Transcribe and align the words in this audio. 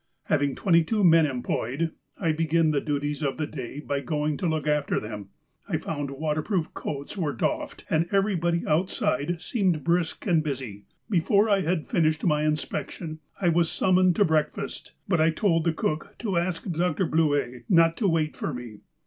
"Having 0.23 0.55
twenty 0.55 0.83
two 0.83 1.03
men 1.03 1.27
employed, 1.27 1.91
I 2.19 2.31
begin 2.31 2.71
the 2.71 2.81
duties 2.81 3.21
of 3.21 3.37
the 3.37 3.45
day 3.45 3.79
by 3.79 3.99
going 4.01 4.35
to 4.37 4.47
look 4.47 4.65
after 4.65 4.99
them. 4.99 5.29
I 5.69 5.77
found 5.77 6.09
waterproof 6.09 6.73
coats 6.73 7.15
were 7.15 7.33
doffed, 7.33 7.85
and 7.87 8.07
everybody 8.11 8.65
outside 8.65 9.39
seemed 9.39 9.83
brisk 9.83 10.25
and 10.25 10.41
busy. 10.43 10.85
Before 11.07 11.47
I 11.51 11.61
had 11.61 11.85
finished 11.87 12.23
my 12.23 12.45
inspection 12.45 13.19
I 13.39 13.49
was 13.49 13.71
summoned 13.71 14.15
to 14.15 14.25
break 14.25 14.49
fast; 14.51 14.93
but 15.07 15.21
I 15.21 15.29
told 15.29 15.65
the 15.65 15.71
cook 15.71 16.15
to 16.17 16.35
ask 16.35 16.65
Dr. 16.67 17.05
Bluett 17.05 17.65
not 17.69 17.95
to 17.97 18.07
wait 18.07 18.35
for 18.35 18.55
me. 18.55 18.79